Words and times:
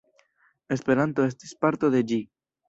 Esperanto 0.75 1.27
estis 1.33 1.53
parto 1.67 1.93
de 1.99 2.03
ĝi. 2.13 2.21